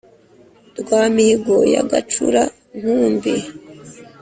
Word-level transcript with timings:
Rwa 0.79 1.01
Mihigo 1.13 1.55
ya 1.73 1.81
Gacura-nkumbi 1.89 3.33